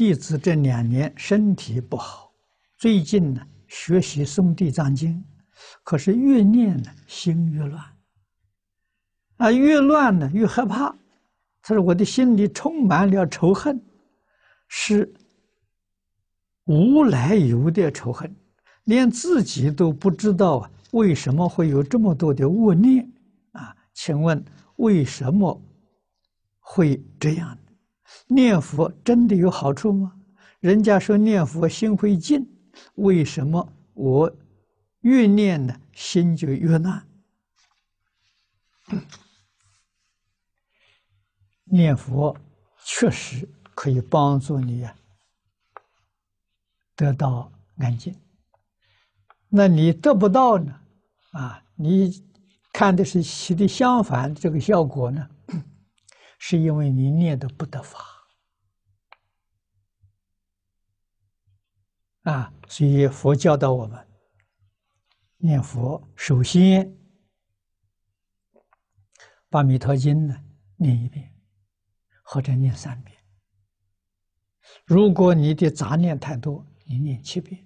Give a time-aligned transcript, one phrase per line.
[0.00, 2.32] 弟子这两年身体不好，
[2.78, 5.12] 最近呢学习《诵地藏经》，
[5.84, 7.84] 可是越念呢心越乱，
[9.36, 10.88] 啊越乱呢越害怕。
[11.60, 13.78] 他说：“我的心里充满了仇恨，
[14.68, 15.12] 是
[16.64, 18.34] 无来由的仇恨，
[18.84, 23.06] 连自己都不知道为什么会有这么多的恶念
[23.52, 23.76] 啊？
[23.92, 24.42] 请问
[24.76, 25.60] 为什么
[26.58, 27.54] 会这样？
[28.26, 30.12] 念佛真的有好处吗？
[30.60, 32.46] 人家说念佛心会静，
[32.96, 34.30] 为什么我
[35.00, 37.06] 越念呢心就越乱？”
[41.64, 42.36] 念佛
[42.84, 44.86] 确实可以帮助你
[46.96, 48.14] 得到安静。
[49.48, 50.80] 那你得不到呢？
[51.32, 52.22] 啊，你
[52.72, 55.28] 看的是起的相反这个效果呢？
[56.40, 58.00] 是因为你念的不得法
[62.22, 62.52] 啊。
[62.66, 64.04] 所以佛教导我们
[65.36, 66.92] 念佛，首先
[69.48, 71.32] 把《弥陀经》呢念一遍。
[72.32, 73.18] 或者念三遍。
[74.84, 77.60] 如果你的杂念太多，你念七遍。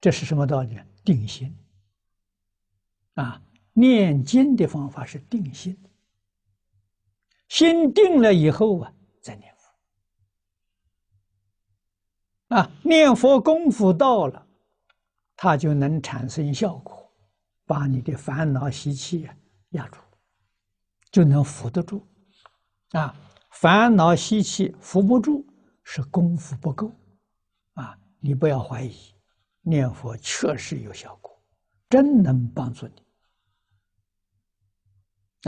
[0.00, 0.80] 这是什么道理？
[1.04, 1.54] 定心。
[3.16, 3.42] 啊，
[3.74, 5.78] 念经的方法是定心。
[7.48, 9.74] 心定了以后啊，再念佛。
[12.56, 14.46] 啊，念佛功夫到了，
[15.36, 17.12] 它就能产生效果，
[17.66, 19.34] 把你的烦恼习气啊
[19.70, 19.98] 压住，
[21.10, 22.06] 就能扶得住。
[22.92, 23.14] 啊，
[23.50, 25.44] 烦恼习气扶不住，
[25.84, 26.90] 是功夫不够。
[27.74, 28.96] 啊，你不要怀疑，
[29.60, 31.38] 念佛确实有效果，
[31.88, 33.02] 真能帮助你。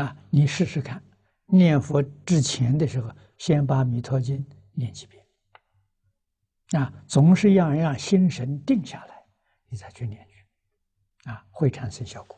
[0.00, 1.02] 啊，你试试看，
[1.50, 4.38] 念佛之前的时候，先把《弥陀经》
[4.72, 5.24] 念几遍。
[6.72, 9.24] 啊，总是要让心神定下来，
[9.68, 12.37] 你再去念去，啊，会产生效果。